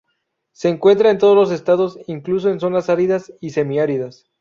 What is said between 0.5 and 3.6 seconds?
Se encuentran en todos los estados, incluso en zonas áridas y